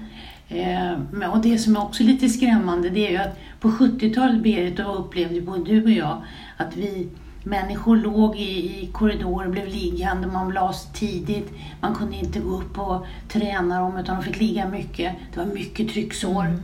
Mm. 0.49 1.23
Eh, 1.23 1.33
och 1.33 1.38
det 1.43 1.59
som 1.59 1.76
är 1.76 1.83
också 1.83 2.02
lite 2.02 2.28
skrämmande 2.28 2.90
det 2.90 3.07
är 3.07 3.11
ju 3.11 3.16
att 3.16 3.38
på 3.61 3.69
70-talet, 3.69 4.43
Berit, 4.43 4.81
och 4.81 5.00
upplevde 5.00 5.40
både 5.40 5.64
du 5.64 5.85
och 5.85 5.90
jag 5.90 6.23
att 6.57 6.76
vi 6.76 7.09
människor 7.47 7.97
låg 7.97 8.37
i, 8.37 8.83
i 8.83 8.88
korridorer, 8.93 9.49
blev 9.49 9.67
liggande, 9.69 10.26
man 10.26 10.50
lades 10.53 10.93
tidigt, 10.93 11.53
man 11.81 11.95
kunde 11.95 12.17
inte 12.17 12.41
gå 12.41 12.50
upp 12.50 12.79
och 12.79 13.07
träna 13.29 13.81
dem 13.81 13.97
utan 13.97 14.17
de 14.17 14.23
fick 14.25 14.41
ligga 14.41 14.69
mycket. 14.69 15.12
Det 15.35 15.38
var 15.41 15.47
mycket 15.47 15.88
trycksår. 15.88 16.45
Mm. 16.47 16.61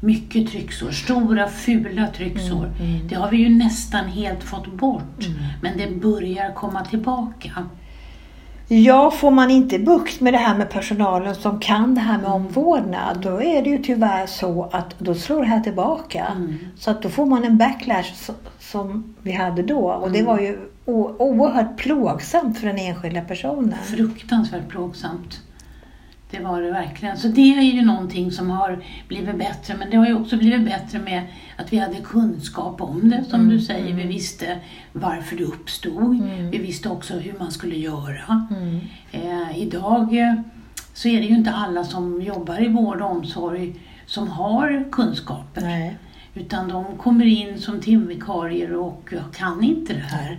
Mycket 0.00 0.50
trycksår, 0.50 0.90
stora 0.90 1.48
fula 1.48 2.06
trycksår. 2.06 2.72
Mm, 2.80 3.08
Det 3.08 3.14
har 3.14 3.30
vi 3.30 3.36
ju 3.36 3.48
nästan 3.48 4.04
helt 4.04 4.42
fått 4.42 4.66
bort. 4.72 5.26
Men 5.62 5.78
det 5.78 6.00
börjar 6.00 6.54
komma 6.54 6.84
tillbaka. 6.84 7.50
Ja, 8.68 9.10
får 9.10 9.30
man 9.30 9.50
inte 9.50 9.78
bukt 9.78 10.20
med 10.20 10.32
det 10.34 10.38
här 10.38 10.58
med 10.58 10.70
personalen 10.70 11.34
som 11.34 11.60
kan 11.60 11.94
det 11.94 12.00
här 12.00 12.18
med 12.18 12.30
omvårdnad, 12.30 13.18
då 13.22 13.42
är 13.42 13.62
det 13.62 13.70
ju 13.70 13.78
tyvärr 13.78 14.26
så 14.26 14.68
att 14.72 14.98
då 14.98 15.14
slår 15.14 15.40
det 15.40 15.46
här 15.46 15.60
tillbaka. 15.60 16.24
Mm. 16.36 16.58
Så 16.78 16.90
att 16.90 17.02
då 17.02 17.08
får 17.08 17.26
man 17.26 17.44
en 17.44 17.58
backlash 17.58 18.12
so- 18.14 18.32
som 18.58 19.14
vi 19.22 19.32
hade 19.32 19.62
då. 19.62 19.80
Och 19.90 20.10
det 20.10 20.18
Mm. 20.18 20.30
var 20.30 20.40
ju 20.40 20.58
oerhört 20.86 21.76
plågsamt 21.76 22.58
för 22.58 22.66
den 22.66 22.78
enskilda 22.78 23.20
personen. 23.20 23.74
Fruktansvärt 23.84 24.68
plågsamt. 24.68 25.40
Det 26.36 26.40
var 26.40 26.62
det 26.62 26.70
verkligen. 26.70 27.18
Så 27.18 27.28
det 27.28 27.54
är 27.54 27.62
ju 27.62 27.82
någonting 27.82 28.32
som 28.32 28.50
har 28.50 28.84
blivit 29.08 29.38
bättre. 29.38 29.76
Men 29.78 29.90
det 29.90 29.96
har 29.96 30.06
ju 30.06 30.14
också 30.14 30.36
blivit 30.36 30.64
bättre 30.64 30.98
med 30.98 31.22
att 31.56 31.72
vi 31.72 31.78
hade 31.78 31.96
kunskap 31.96 32.80
om 32.80 33.10
det, 33.10 33.24
som 33.30 33.48
du 33.48 33.60
säger. 33.60 33.94
Vi 33.94 34.02
visste 34.02 34.58
varför 34.92 35.36
det 35.36 35.44
uppstod. 35.44 36.22
Vi 36.50 36.58
visste 36.58 36.88
också 36.88 37.14
hur 37.14 37.34
man 37.38 37.50
skulle 37.50 37.76
göra. 37.76 38.46
Mm. 38.50 38.80
Eh, 39.12 39.58
idag 39.58 40.18
eh, 40.18 40.34
så 40.94 41.08
är 41.08 41.20
det 41.20 41.26
ju 41.26 41.34
inte 41.34 41.50
alla 41.50 41.84
som 41.84 42.22
jobbar 42.22 42.62
i 42.62 42.68
vård 42.68 43.00
och 43.00 43.10
omsorg 43.10 43.74
som 44.06 44.28
har 44.28 44.88
kunskaper. 44.92 45.60
Nej. 45.60 45.98
Utan 46.34 46.68
de 46.68 46.84
kommer 46.98 47.24
in 47.24 47.58
som 47.58 47.80
timvikarier 47.80 48.74
och 48.74 49.14
kan 49.34 49.64
inte 49.64 49.92
det 49.92 50.00
här. 50.00 50.38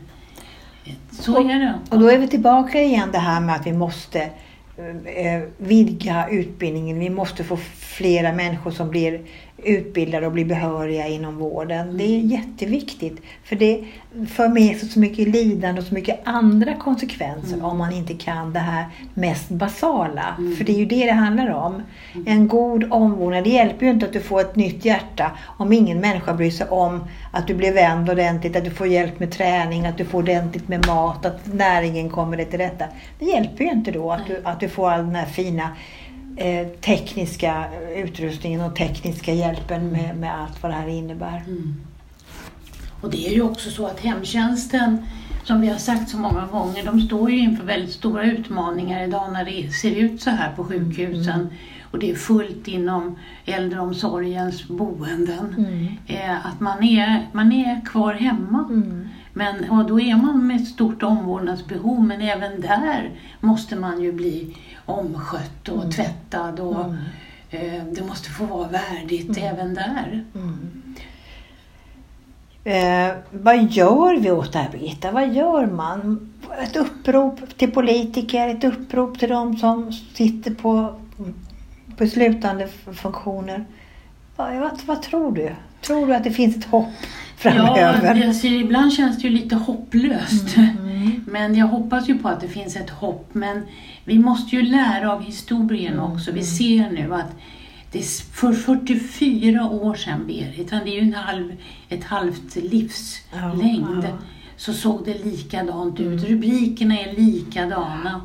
Så 1.11 1.49
är 1.49 1.59
det. 1.59 1.79
Och 1.89 1.99
då 1.99 2.09
är 2.09 2.17
vi 2.17 2.27
tillbaka 2.27 2.81
igen 2.81 3.09
det 3.11 3.17
här 3.17 3.41
med 3.41 3.55
att 3.55 3.67
vi 3.67 3.73
måste 3.73 4.21
eh, 4.21 4.29
Eh, 4.77 5.41
vidga 5.57 6.27
utbildningen. 6.31 6.99
Vi 6.99 7.09
måste 7.09 7.43
få 7.43 7.57
flera 7.77 8.33
människor 8.33 8.71
som 8.71 8.89
blir 8.89 9.21
utbildade 9.57 10.25
och 10.25 10.31
blir 10.31 10.45
behöriga 10.45 11.07
inom 11.07 11.37
vården. 11.37 11.97
Det 11.97 12.03
är 12.03 12.19
jätteviktigt. 12.19 13.21
För 13.43 13.55
det 13.55 13.83
för 14.29 14.47
med 14.47 14.77
sig 14.77 14.89
så 14.89 14.99
mycket 14.99 15.27
lidande 15.27 15.81
och 15.81 15.87
så 15.87 15.93
mycket 15.93 16.19
andra 16.23 16.73
konsekvenser 16.73 17.65
om 17.65 17.77
man 17.77 17.93
inte 17.93 18.13
kan 18.13 18.53
det 18.53 18.59
här 18.59 18.85
mest 19.13 19.49
basala. 19.49 20.35
För 20.57 20.63
det 20.63 20.71
är 20.71 20.77
ju 20.77 20.85
det 20.85 21.05
det 21.05 21.11
handlar 21.11 21.49
om. 21.49 21.81
En 22.25 22.47
god 22.47 22.91
omvårdnad. 22.91 23.43
Det 23.43 23.49
hjälper 23.49 23.85
ju 23.85 23.91
inte 23.91 24.05
att 24.05 24.13
du 24.13 24.19
får 24.19 24.41
ett 24.41 24.55
nytt 24.55 24.85
hjärta 24.85 25.31
om 25.57 25.73
ingen 25.73 25.99
människa 25.99 26.33
bryr 26.33 26.51
sig 26.51 26.67
om 26.67 27.03
att 27.31 27.47
du 27.47 27.53
blir 27.53 27.73
vänd 27.73 28.09
ordentligt, 28.09 28.55
att 28.55 28.63
du 28.63 28.71
får 28.71 28.87
hjälp 28.87 29.19
med 29.19 29.31
träning, 29.31 29.85
att 29.85 29.97
du 29.97 30.05
får 30.05 30.19
ordentligt 30.19 30.67
med 30.67 30.87
mat, 30.87 31.25
att 31.25 31.53
näringen 31.53 32.09
kommer 32.09 32.37
dig 32.37 32.45
till 32.45 32.59
rätta. 32.59 32.85
Det 33.19 33.25
hjälper 33.25 33.63
ju 33.63 33.71
inte 33.71 33.91
då 33.91 34.11
att 34.11 34.27
du, 34.27 34.41
att 34.43 34.59
du 34.59 34.69
får 34.69 34.89
all 34.89 35.05
den 35.05 35.15
här 35.15 35.25
fina 35.25 35.69
eh, 36.37 36.67
tekniska 36.67 37.65
utrustningen 37.95 38.61
och 38.61 38.75
tekniska 38.75 39.33
hjälpen 39.33 39.91
med, 39.91 40.17
med 40.17 40.41
allt 40.41 40.63
vad 40.63 40.71
det 40.71 40.75
här 40.75 40.87
innebär. 40.87 41.43
Mm. 41.47 41.75
Och 43.01 43.11
det 43.11 43.27
är 43.27 43.33
ju 43.33 43.41
också 43.41 43.69
så 43.69 43.87
att 43.87 43.99
hemtjänsten, 43.99 45.05
som 45.43 45.61
vi 45.61 45.67
har 45.67 45.77
sagt 45.77 46.09
så 46.09 46.17
många 46.17 46.45
gånger, 46.45 46.85
de 46.85 47.01
står 47.01 47.31
ju 47.31 47.39
inför 47.39 47.63
väldigt 47.63 47.93
stora 47.93 48.23
utmaningar 48.23 49.03
idag 49.03 49.33
när 49.33 49.45
det 49.45 49.71
ser 49.71 49.91
ut 49.91 50.21
så 50.21 50.29
här 50.29 50.51
på 50.55 50.63
sjukhusen. 50.63 51.49
Och 51.91 51.99
det 51.99 52.11
är 52.11 52.15
fullt 52.15 52.67
inom 52.67 53.19
äldreomsorgens 53.45 54.67
boenden. 54.67 55.55
Eh, 56.07 56.45
att 56.45 56.59
man 56.59 56.83
är, 56.83 57.27
man 57.31 57.51
är 57.51 57.85
kvar 57.85 58.13
hemma. 58.13 58.65
Mm. 58.69 59.09
Men, 59.37 59.69
och 59.69 59.85
då 59.85 59.99
är 59.99 60.15
man 60.15 60.47
med 60.47 60.61
ett 60.61 60.67
stort 60.67 61.03
omvårdnadsbehov, 61.03 62.03
men 62.03 62.21
även 62.21 62.61
där 62.61 63.11
måste 63.39 63.75
man 63.75 64.01
ju 64.01 64.11
bli 64.11 64.57
omskött 64.85 65.69
och 65.69 65.91
tvättad. 65.91 66.59
Och, 66.59 66.85
eh, 67.49 67.83
det 67.91 68.03
måste 68.07 68.29
få 68.29 68.45
vara 68.45 68.67
värdigt 68.67 69.37
även 69.37 69.73
där. 69.73 70.23
Eh, 72.63 73.15
vad 73.31 73.71
gör 73.71 74.19
vi 74.19 74.31
åt 74.31 74.53
det 74.53 74.59
här 74.59 74.71
Birgitta? 74.71 75.11
Vad 75.11 75.33
gör 75.33 75.65
man? 75.65 76.33
Ett 76.63 76.75
upprop 76.75 77.57
till 77.57 77.71
politiker, 77.71 78.47
ett 78.47 78.63
upprop 78.63 79.19
till 79.19 79.29
de 79.29 79.57
som 79.57 79.93
sitter 79.93 80.51
på 80.53 80.95
beslutande 81.97 82.67
funktioner. 82.93 83.65
Vad, 84.35 84.55
vad, 84.55 84.81
vad 84.85 85.01
tror 85.01 85.31
du? 85.31 85.55
Tror 85.85 86.07
du 86.07 86.15
att 86.15 86.23
det 86.23 86.31
finns 86.31 86.55
ett 86.57 86.65
hopp 86.65 86.93
framöver? 87.37 88.15
Ja, 88.15 88.27
alltså, 88.27 88.47
ibland 88.47 88.93
känns 88.93 89.17
det 89.17 89.27
ju 89.27 89.29
lite 89.29 89.55
hopplöst. 89.55 90.55
Men 91.27 91.55
jag 91.55 91.67
hoppas 91.67 92.09
ju 92.09 92.17
på 92.17 92.29
att 92.29 92.41
det 92.41 92.47
finns 92.47 92.75
ett 92.75 92.89
hopp. 92.89 93.29
Men 93.33 93.61
vi 94.03 94.19
måste 94.19 94.55
ju 94.55 94.61
lära 94.61 95.13
av 95.13 95.21
historien 95.21 95.99
också. 95.99 96.31
Vi 96.31 96.43
ser 96.43 96.91
nu 96.91 97.13
att 97.13 97.35
det 97.91 97.99
är 97.99 98.33
för 98.33 98.53
44 98.53 99.69
år 99.69 99.95
sedan, 99.95 100.27
Berit, 100.27 100.69
det 100.69 100.75
är 100.75 100.87
ju 100.87 100.99
en 100.99 101.13
halv, 101.13 101.53
ett 101.89 102.03
halvt 102.03 102.55
livslängd, 102.55 104.03
Ja, 104.03 104.03
ja. 104.03 104.17
så 104.57 104.73
såg 104.73 105.05
det 105.05 105.25
likadant 105.25 105.99
ut. 105.99 106.23
Rubrikerna 106.23 106.99
är 106.99 107.13
likadana 107.13 108.21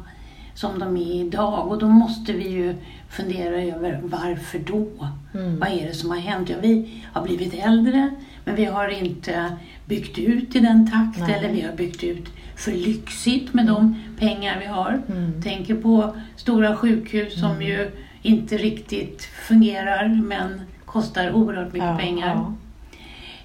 som 0.55 0.79
de 0.79 0.97
är 0.97 1.15
idag 1.15 1.69
och 1.69 1.79
då 1.79 1.89
måste 1.89 2.33
vi 2.33 2.49
ju 2.49 2.75
fundera 3.09 3.63
över 3.63 4.01
varför 4.03 4.59
då? 4.59 5.09
Vad 5.33 5.69
är 5.69 5.87
det 5.89 5.95
som 5.95 6.11
har 6.11 6.17
hänt? 6.19 6.49
Ja, 6.49 6.57
vi 6.63 7.03
har 7.13 7.23
blivit 7.23 7.55
äldre 7.55 8.11
men 8.45 8.55
vi 8.55 8.65
har 8.65 8.89
inte 8.89 9.57
byggt 9.87 10.19
ut 10.19 10.57
i 10.57 10.61
den 10.61 10.91
takt 10.91 11.21
Nej. 11.21 11.35
eller 11.35 11.53
vi 11.53 11.61
har 11.61 11.73
byggt 11.73 12.05
ut 12.05 12.29
för 12.57 12.73
lyxigt 12.73 13.55
med 13.55 13.67
de 13.67 13.95
pengar 14.19 14.57
vi 14.61 14.67
har. 14.67 15.03
Mm. 15.09 15.43
Tänker 15.43 15.75
på 15.75 16.17
stora 16.37 16.77
sjukhus 16.77 17.41
som 17.41 17.63
ju 17.63 17.91
inte 18.23 18.57
riktigt 18.57 19.23
fungerar 19.49 20.09
men 20.09 20.61
kostar 20.85 21.33
oerhört 21.33 21.73
mycket 21.73 21.89
Ja, 21.89 21.99
pengar. 21.99 22.29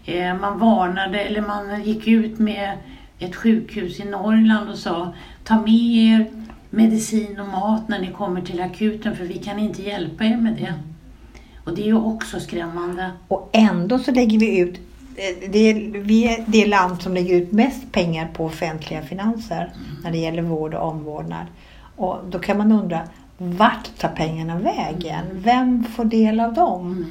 ja. 0.06 0.14
Eh, 0.14 0.36
Man 0.40 0.60
varnade, 0.60 1.20
eller 1.20 1.42
man 1.42 1.84
gick 1.84 2.08
ut 2.08 2.40
med 2.40 2.78
ett 3.20 3.36
sjukhus 3.36 4.00
i 4.00 4.06
Norrland 4.06 4.70
och 4.70 4.78
sa 4.78 5.14
ta 5.44 5.56
med 5.62 5.74
er 5.96 6.26
medicin 6.70 7.40
och 7.40 7.48
mat 7.48 7.88
när 7.90 8.00
ni 8.00 8.08
kommer 8.12 8.42
till 8.42 8.62
akuten 8.62 9.16
för 9.16 9.26
vi 9.26 9.34
kan 9.34 9.60
inte 9.60 9.82
hjälpa 9.84 10.24
er 10.26 10.38
med 10.38 10.54
det. 10.54 10.74
Och 11.66 11.76
det 11.76 11.82
är 11.82 11.86
ju 11.86 11.98
också 11.98 12.40
skrämmande. 12.40 13.12
Och 13.28 13.50
ändå 13.52 14.00
så 14.00 14.12
lägger 14.12 14.40
vi 14.40 14.60
ut 14.60 14.76
eh, 15.16 15.50
det 15.52 15.60
är, 15.60 16.02
vi 16.02 16.28
är 16.28 16.44
det 16.48 16.66
land 16.66 17.02
som 17.02 17.14
lägger 17.14 17.36
ut 17.36 17.52
mest 17.52 17.92
pengar 17.92 18.28
på 18.34 18.46
offentliga 18.46 19.02
finanser 19.02 19.74
när 20.04 20.12
det 20.12 20.18
gäller 20.18 20.42
vård 20.42 20.74
och 20.74 20.90
omvårdnad. 20.90 21.46
Och 21.96 22.18
då 22.30 22.40
kan 22.40 22.58
man 22.58 22.72
undra, 22.72 23.02
vart 23.38 23.98
tar 23.98 24.10
pengarna 24.10 24.60
vägen? 24.60 25.26
Vem 25.32 25.84
får 25.84 26.06
del 26.06 26.40
av 26.40 26.54
dem? 26.54 27.06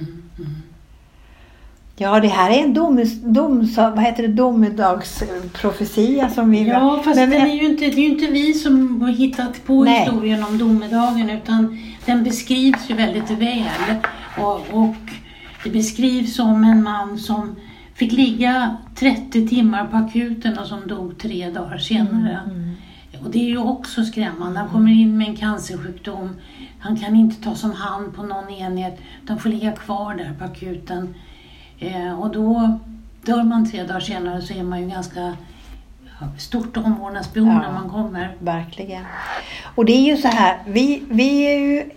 Ja, 1.97 2.21
det 2.21 2.29
här 2.29 2.51
är 2.51 2.65
en 2.65 2.75
dom, 2.75 3.05
dom, 3.23 3.69
vad 3.77 4.03
heter 4.03 4.23
det, 4.23 4.29
domedagsprofetia 4.29 6.31
som 6.31 6.51
vi... 6.51 6.69
Ja, 6.69 7.01
fast 7.05 7.17
Men- 7.17 7.31
den 7.31 7.43
är 7.43 7.55
ju 7.55 7.67
inte, 7.67 7.85
det 7.85 7.97
är 7.97 8.03
ju 8.03 8.09
inte 8.09 8.27
vi 8.27 8.55
som 8.55 9.03
har 9.03 9.09
hittat 9.09 9.65
på 9.67 9.85
Nej. 9.85 10.05
historien 10.05 10.45
om 10.45 10.59
domedagen 10.59 11.31
utan 11.31 11.79
den 12.07 12.25
beskrivs 12.25 12.91
ju 12.91 12.95
väldigt 12.95 13.31
väl. 13.31 13.95
Och, 14.39 14.61
och 14.71 14.95
det 15.65 15.71
beskrivs 15.71 16.35
som 16.35 16.65
en 16.65 16.83
man 16.83 17.19
som 17.19 17.57
fick 17.95 18.13
ligga 18.13 18.77
30 18.95 19.49
timmar 19.49 19.87
på 19.87 19.97
akuten 19.97 20.59
och 20.59 20.67
som 20.67 20.87
dog 20.87 21.19
tre 21.19 21.51
dagar 21.51 21.79
senare. 21.79 22.41
Mm. 22.47 22.71
Och 23.25 23.31
det 23.31 23.39
är 23.39 23.49
ju 23.49 23.59
också 23.59 24.05
skrämmande. 24.05 24.59
Han 24.61 24.69
kommer 24.69 24.93
in 24.93 25.19
med 25.19 25.29
en 25.29 25.37
cancersjukdom. 25.37 26.31
Han 26.79 26.97
kan 26.97 27.17
inte 27.17 27.43
tas 27.43 27.65
om 27.65 27.73
hand 27.73 28.15
på 28.15 28.23
någon 28.23 28.51
enhet 28.51 28.99
utan 29.25 29.39
får 29.39 29.49
ligga 29.49 29.73
kvar 29.73 30.15
där 30.15 30.33
på 30.39 30.45
akuten. 30.45 31.15
Eh, 31.79 32.21
och 32.21 32.31
då 32.31 32.79
dör 33.25 33.43
man 33.43 33.71
tre 33.71 33.83
dagar 33.83 34.01
senare 34.01 34.43
så 34.43 34.55
är 34.55 34.63
man 34.63 34.81
ju 34.83 34.89
ganska 34.89 35.37
stort 36.39 36.77
omvårdnadsbehov 36.77 37.49
Ja. 37.49 37.59
när 37.59 37.73
man 37.73 37.91
kommer. 37.91 38.37
Verkligen. 38.39 39.05
Och 39.75 39.85
det 39.85 39.93
är 39.93 40.01
ju 40.01 40.17
så 40.17 40.29
här, 40.29 40.59
vi, 40.67 41.03
vi 41.11 41.43
är 41.43 41.59
ju, 41.59 41.91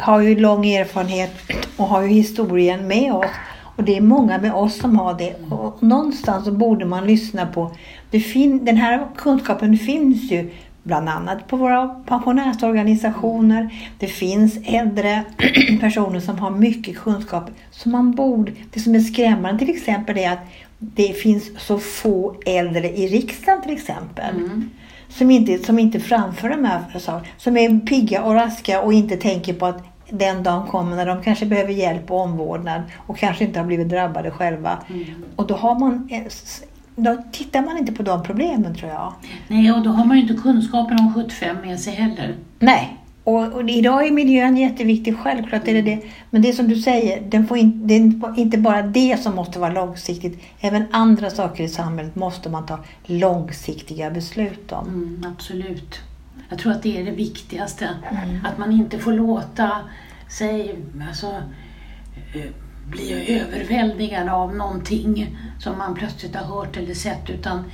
har 0.00 0.20
ju 0.20 0.40
lång 0.40 0.66
erfarenhet 0.66 1.32
och 1.76 1.86
har 1.86 2.02
ju 2.02 2.08
historien 2.08 2.86
med 2.88 3.12
oss. 3.12 3.30
Och 3.76 3.84
det 3.84 3.96
är 3.96 4.00
många 4.00 4.38
med 4.38 4.52
oss 4.54 4.78
som 4.80 4.98
har 4.98 5.14
det. 5.14 5.34
Och 5.50 5.82
någonstans 5.82 6.44
så 6.44 6.52
borde 6.52 6.84
man 6.84 7.06
lyssna 7.06 7.46
på, 7.46 7.70
det 8.10 8.20
fin, 8.20 8.64
den 8.64 8.76
här 8.76 9.06
kunskapen 9.16 9.78
finns 9.78 10.30
ju 10.30 10.52
bland 10.84 11.08
annat 11.08 11.48
på 11.48 11.56
våra 11.56 11.88
pensionärsorganisationer. 11.88 13.74
Det 13.98 14.06
finns 14.06 14.58
äldre 14.64 15.24
personer 15.80 16.20
som 16.20 16.38
har 16.38 16.50
mycket 16.50 16.96
kunskap. 16.98 17.50
Så 17.70 17.88
man 17.88 18.12
borde, 18.12 18.52
det 18.72 18.80
som 18.80 18.94
är 18.94 19.00
skrämmande 19.00 19.58
till 19.58 19.76
exempel 19.76 20.18
är 20.18 20.32
att 20.32 20.46
det 20.78 21.12
finns 21.12 21.50
så 21.60 21.78
få 21.78 22.36
äldre 22.46 22.90
i 22.90 23.08
riksdagen 23.08 23.62
till 23.62 23.72
exempel 23.72 24.34
Mm. 24.34 24.70
som 25.08 25.30
inte, 25.30 25.58
som 25.58 25.78
inte 25.78 26.00
framför 26.00 26.48
de 26.48 26.64
här 26.64 26.98
sakerna. 26.98 27.26
Som 27.36 27.56
är 27.56 27.80
pigga 27.86 28.22
och 28.22 28.34
raska 28.34 28.80
och 28.80 28.92
inte 28.92 29.16
tänker 29.16 29.54
på 29.54 29.66
att 29.66 29.84
den 30.10 30.42
dagen 30.42 30.66
kommer 30.66 30.96
när 30.96 31.06
de 31.06 31.22
kanske 31.22 31.46
behöver 31.46 31.72
hjälp 31.72 32.10
och 32.10 32.20
omvårdnad 32.20 32.82
och 33.06 33.18
kanske 33.18 33.44
inte 33.44 33.58
har 33.58 33.66
blivit 33.66 33.88
drabbade 33.88 34.30
själva. 34.30 34.78
Mm. 34.88 35.04
Och 35.36 35.46
då 35.46 35.54
har 35.54 35.78
man 35.78 36.08
då 36.96 37.22
tittar 37.32 37.62
man 37.62 37.78
inte 37.78 37.92
på 37.92 38.02
de 38.02 38.22
problemen 38.22 38.74
tror 38.74 38.90
jag. 38.90 39.12
Nej, 39.48 39.72
och 39.72 39.82
då 39.82 39.90
har 39.90 40.04
man 40.04 40.16
ju 40.16 40.22
inte 40.22 40.42
kunskapen 40.42 40.98
om 40.98 41.14
75 41.14 41.56
med 41.62 41.80
sig 41.80 41.94
heller. 41.94 42.36
Nej. 42.58 43.00
Och, 43.24 43.52
och 43.52 43.70
idag 43.70 44.06
är 44.06 44.10
miljön 44.10 44.56
jätteviktig, 44.56 45.18
självklart 45.18 45.68
är 45.68 45.74
det 45.74 45.82
det. 45.82 46.00
Men 46.30 46.42
det 46.42 46.52
som 46.52 46.68
du 46.68 46.76
säger, 46.76 47.20
den 47.20 47.46
får 47.46 47.58
in, 47.58 47.86
det 47.86 47.94
är 47.94 48.38
inte 48.38 48.58
bara 48.58 48.82
det 48.82 49.22
som 49.22 49.34
måste 49.34 49.58
vara 49.58 49.72
långsiktigt. 49.72 50.42
Även 50.60 50.84
andra 50.90 51.30
saker 51.30 51.64
i 51.64 51.68
samhället 51.68 52.14
måste 52.14 52.48
man 52.48 52.66
ta 52.66 52.78
långsiktiga 53.04 54.10
beslut 54.10 54.72
om. 54.72 54.88
Mm, 54.88 55.32
absolut. 55.32 56.00
Jag 56.48 56.58
tror 56.58 56.72
att 56.72 56.82
det 56.82 57.00
är 57.00 57.04
det 57.04 57.10
viktigaste. 57.10 57.88
Mm. 58.10 58.46
Att 58.46 58.58
man 58.58 58.72
inte 58.72 58.98
får 58.98 59.12
låta 59.12 59.70
sig 60.28 60.74
alltså, 61.08 61.32
eh, 62.84 62.90
bli 62.90 63.38
överväldigad 63.40 64.28
av 64.28 64.54
någonting 64.56 65.36
som 65.58 65.78
man 65.78 65.94
plötsligt 65.94 66.36
har 66.36 66.44
hört 66.44 66.76
eller 66.76 66.94
sett 66.94 67.30
utan 67.30 67.64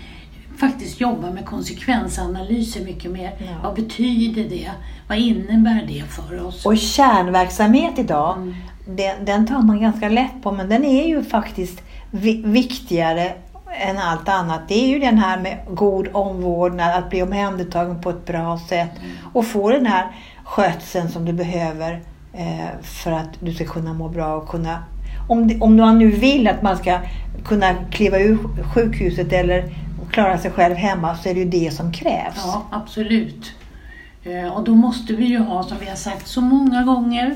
faktiskt 0.58 1.00
jobba 1.00 1.30
med 1.30 1.46
konsekvensanalyser 1.46 2.84
mycket 2.84 3.10
mer. 3.10 3.32
Ja. 3.38 3.46
Vad 3.62 3.74
betyder 3.74 4.44
det? 4.44 4.70
Vad 5.08 5.18
innebär 5.18 5.84
det 5.88 6.02
för 6.08 6.46
oss? 6.46 6.66
Och 6.66 6.78
kärnverksamhet 6.78 7.98
idag, 7.98 8.36
Mm. 8.36 8.54
den, 8.86 9.24
den 9.24 9.46
tar 9.46 9.62
man 9.62 9.80
ganska 9.80 10.08
lätt 10.08 10.42
på 10.42 10.52
men 10.52 10.68
den 10.68 10.84
är 10.84 11.06
ju 11.08 11.24
faktiskt 11.24 11.82
vi, 12.10 12.42
viktigare 12.46 13.32
än 13.80 13.98
allt 13.98 14.28
annat. 14.28 14.60
Det 14.68 14.74
är 14.74 14.88
ju 14.88 14.98
den 14.98 15.18
här 15.18 15.40
med 15.40 15.58
god 15.74 16.08
omvårdnad, 16.12 16.94
att 16.94 17.10
bli 17.10 17.22
omhändertagen 17.22 18.00
på 18.00 18.10
ett 18.10 18.26
bra 18.26 18.58
sätt 18.68 18.90
och 19.32 19.46
få 19.46 19.70
den 19.70 19.86
här 19.86 20.06
skötseln 20.44 21.08
som 21.08 21.24
du 21.24 21.32
behöver 21.32 22.02
eh, 22.32 22.80
för 22.82 23.12
att 23.12 23.28
du 23.40 23.54
ska 23.54 23.64
kunna 23.64 23.92
må 23.92 24.08
bra 24.08 24.36
och 24.36 24.48
kunna 24.48 24.84
om, 25.30 25.58
om 25.60 25.76
man 25.76 25.99
nu 25.99 26.10
vill 26.10 26.49
att 26.49 26.62
man 26.62 26.76
ska 26.76 26.99
kunna 27.44 27.75
kliva 27.90 28.18
ur 28.18 28.38
sjukhuset 28.75 29.32
eller 29.32 29.64
klara 30.10 30.38
sig 30.38 30.50
själv 30.50 30.75
hemma 30.75 31.16
så 31.16 31.28
är 31.28 31.34
det 31.34 31.40
ju 31.40 31.50
det 31.50 31.70
som 31.75 31.92
krävs. 31.92 32.37
Ja, 32.37 32.66
absolut. 32.70 33.52
Eh, 34.25 34.52
Och 34.52 34.64
då 34.64 34.75
måste 34.75 35.12
vi 35.12 35.25
ju 35.25 35.38
ha, 35.38 35.62
som 35.62 35.78
vi 35.80 35.88
har 35.88 35.96
sagt 35.96 36.26
så 36.26 36.40
många 36.40 36.82
gånger, 36.84 37.34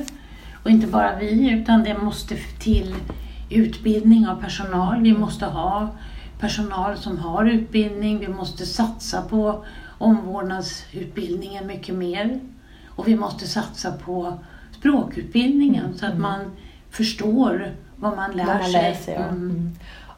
och 0.64 0.70
inte 0.70 0.86
bara 0.86 1.18
vi, 1.20 1.50
utan 1.50 1.84
det 1.84 1.98
måste 1.98 2.36
till 2.58 2.94
utbildning 3.50 4.28
av 4.28 4.42
personal. 4.42 5.02
Vi 5.02 5.12
måste 5.12 5.46
ha 5.46 5.88
personal 6.40 6.96
som 6.96 7.18
har 7.18 7.44
utbildning. 7.44 8.18
Vi 8.18 8.28
måste 8.28 8.66
satsa 8.66 9.22
på 9.22 9.64
omvårdnadsutbildningen 9.98 11.66
mycket 11.66 11.94
mer. 11.94 12.40
Och 12.88 13.08
vi 13.08 13.16
måste 13.16 13.46
satsa 13.46 13.92
på 13.92 14.38
språkutbildningen 14.78 15.94
så 15.98 16.06
att 16.06 16.18
man 16.18 16.40
förstår 16.94 17.72
vad 17.96 18.16
man 18.16 18.32
lär 18.32 18.44
Vad 18.46 18.56
man 18.56 18.64
sig. 18.64 18.82
läser, 18.82 19.12
ja. 19.12 19.18
Mm. 19.18 19.36
Mm. 19.36 19.72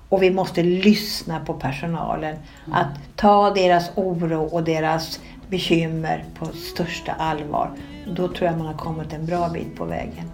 Och 0.09 0.23
vi 0.23 0.31
måste 0.31 0.63
lyssna 0.63 1.41
på 1.41 1.53
personalen. 1.55 2.37
Att 2.73 3.17
ta 3.17 3.51
deras 3.51 3.91
oro 3.95 4.43
och 4.43 4.63
deras 4.63 5.21
bekymmer 5.49 6.25
på 6.39 6.47
största 6.47 7.13
allvar. 7.13 7.71
Då 8.17 8.29
tror 8.29 8.51
jag 8.51 8.59
man 8.59 8.67
har 8.67 8.75
kommit 8.75 9.13
en 9.13 9.27
bra 9.27 9.49
bit 9.49 9.77
på 9.77 9.85
vägen. 9.85 10.25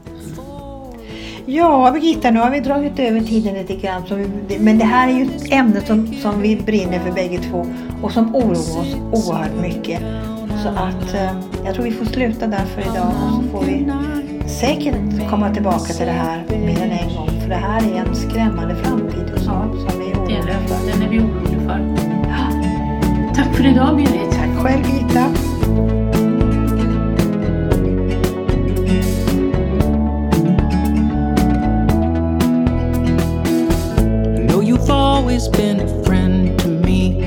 Ja, 1.46 1.90
Birgitta, 1.92 2.30
nu 2.30 2.40
har 2.40 2.50
vi 2.50 2.60
dragit 2.60 2.98
över 2.98 3.20
tiden 3.20 3.54
lite 3.54 3.74
grann. 3.74 4.02
Men 4.60 4.78
det 4.78 4.84
här 4.84 5.08
är 5.08 5.12
ju 5.12 5.24
ett 5.24 5.52
ämne 5.52 5.80
som, 5.80 6.14
som 6.14 6.40
vi 6.40 6.56
brinner 6.56 6.98
för 6.98 7.12
bägge 7.12 7.38
två 7.38 7.66
och 8.02 8.12
som 8.12 8.36
oroar 8.36 8.50
oss 8.52 8.94
oerhört 9.12 9.60
mycket. 9.60 10.00
Så 10.62 10.68
att 10.68 11.14
eh, 11.14 11.40
jag 11.64 11.74
tror 11.74 11.84
vi 11.84 11.92
får 11.92 12.04
sluta 12.04 12.46
där 12.46 12.64
för 12.64 12.80
idag 12.80 13.06
och 13.06 13.44
så 13.44 13.50
får 13.50 13.64
vi 13.64 13.92
säkert 14.46 15.30
komma 15.30 15.54
tillbaka 15.54 15.92
till 15.92 16.06
det 16.06 16.12
här 16.12 16.44
mer 16.50 16.82
än 16.82 16.90
en 16.90 17.16
gång. 17.16 17.40
För 17.40 17.48
det 17.48 17.54
här 17.54 17.82
är 17.94 18.04
en 18.06 18.14
skrämmande 18.14 18.74
framtid 18.74 19.32
som, 19.36 19.86
som 19.88 20.00
vi 20.00 20.10
är 20.10 20.16
oroliga 20.16 20.58
för. 20.66 20.90
Den 20.90 21.02
är 21.02 21.08
vi 21.08 21.18
oroliga 21.18 21.60
för. 21.60 23.34
Tack 23.34 23.56
för 23.56 23.66
idag 23.66 23.96
Berit. 23.96 24.32
Tack 24.32 24.62
själv 24.62 24.92
you've 34.72 34.90
always 34.90 35.48
been 35.48 35.80
a 35.80 36.04
friend 36.04 36.58
to 36.60 36.68
me. 36.68 37.24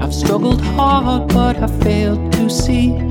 I've 0.00 0.14
struggled 0.14 0.60
hard, 0.60 1.28
but 1.28 1.56
I 1.56 1.66
failed 1.82 2.32
to 2.32 2.48
see 2.48 3.09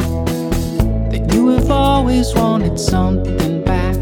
always 2.09 2.33
wanted 2.33 2.79
something 2.79 3.63
back. 3.63 3.95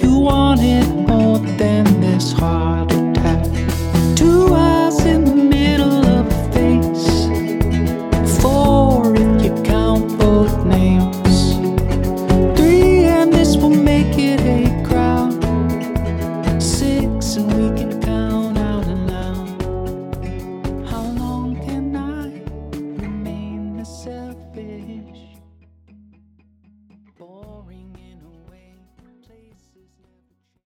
You 0.00 0.16
wanted 0.16 0.86
more 1.08 1.40
than 1.58 2.00
this 2.00 2.30
heart 2.30 2.61